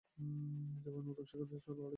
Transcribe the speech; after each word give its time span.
যেভাবে 0.83 1.09
তুমি 1.09 1.25
সৈকতে 1.29 1.45
লড়াই 1.47 1.65
করেছিলে? 1.67 1.89